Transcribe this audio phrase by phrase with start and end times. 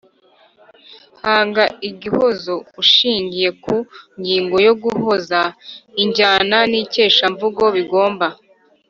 [1.23, 3.75] hanga igihozo ushingiye ku
[4.19, 5.39] ngingo yo guhoza,
[6.03, 8.27] injyana n’ikeshamvugo bigomba